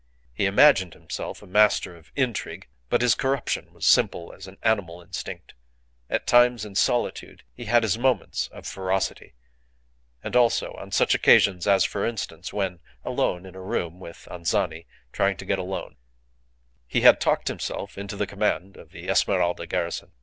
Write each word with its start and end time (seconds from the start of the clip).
He 0.33 0.47
imagined 0.47 0.95
himself 0.95 1.43
a 1.43 1.45
master 1.45 1.95
of 1.95 2.11
intrigue, 2.15 2.67
but 2.89 3.03
his 3.03 3.13
corruption 3.13 3.71
was 3.71 3.83
as 3.83 3.87
simple 3.91 4.33
as 4.33 4.47
an 4.47 4.57
animal 4.63 4.99
instinct. 4.99 5.53
At 6.09 6.25
times, 6.25 6.65
in 6.65 6.73
solitude, 6.73 7.43
he 7.53 7.65
had 7.65 7.83
his 7.83 7.99
moments 7.99 8.47
of 8.47 8.65
ferocity, 8.65 9.35
and 10.23 10.35
also 10.35 10.73
on 10.73 10.89
such 10.91 11.13
occasions 11.13 11.67
as, 11.67 11.85
for 11.85 12.03
instance, 12.03 12.51
when 12.51 12.79
alone 13.05 13.45
in 13.45 13.53
a 13.53 13.61
room 13.61 13.99
with 13.99 14.27
Anzani 14.31 14.87
trying 15.13 15.37
to 15.37 15.45
get 15.45 15.59
a 15.59 15.63
loan. 15.63 15.97
He 16.87 17.01
had 17.01 17.21
talked 17.21 17.47
himself 17.47 17.95
into 17.95 18.15
the 18.15 18.25
command 18.25 18.77
of 18.77 18.89
the 18.89 19.07
Esmeralda 19.07 19.67
garrison. 19.67 20.13